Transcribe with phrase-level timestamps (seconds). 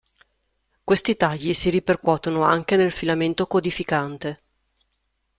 [0.83, 4.41] Questi tagli si ripercuotono anche nel filamento codificante.